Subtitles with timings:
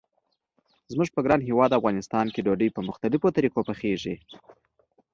[0.93, 4.15] زموږ په ګران هیواد افغانستان کې ډوډۍ په مختلفو طریقو پخیږي.